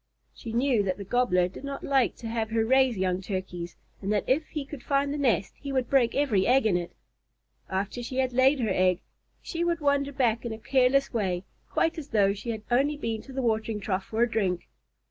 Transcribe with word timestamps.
She 0.33 0.51
knew 0.51 0.81
that 0.81 0.97
the 0.97 1.03
Gobbler 1.03 1.47
did 1.47 1.63
not 1.63 1.83
like 1.83 2.15
to 2.15 2.27
have 2.27 2.49
her 2.49 2.65
raise 2.65 2.97
young 2.97 3.21
Turkeys, 3.21 3.75
and 4.01 4.11
that 4.11 4.23
if 4.27 4.47
he 4.47 4.65
could 4.65 4.81
find 4.81 5.13
the 5.13 5.17
nest, 5.19 5.53
he 5.59 5.71
would 5.71 5.91
break 5.91 6.15
every 6.15 6.47
egg 6.47 6.65
in 6.65 6.75
it. 6.75 6.95
After 7.69 8.01
she 8.01 8.15
had 8.17 8.33
laid 8.33 8.59
her 8.61 8.71
egg, 8.73 9.01
she 9.43 9.63
would 9.63 9.79
wander 9.79 10.11
back 10.11 10.43
in 10.43 10.53
a 10.53 10.57
careless 10.57 11.13
way, 11.13 11.43
quite 11.69 11.99
as 11.99 12.09
though 12.09 12.33
she 12.33 12.49
had 12.49 12.63
only 12.71 12.97
been 12.97 13.21
to 13.21 13.31
the 13.31 13.43
watering 13.43 13.79
trough 13.79 14.05
for 14.05 14.23
a 14.23 14.27
drink. 14.27 14.67